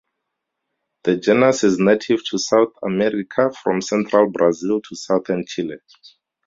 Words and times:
The 1.03 1.17
genus 1.17 1.63
is 1.63 1.77
native 1.77 2.25
to 2.31 2.39
South 2.39 2.73
America 2.81 3.51
from 3.51 3.81
central 3.81 4.31
Brazil 4.31 4.81
to 4.81 4.95
southern 4.95 5.45
Chile. 5.45 5.77